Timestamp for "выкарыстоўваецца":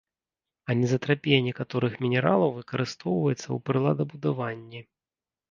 2.57-3.45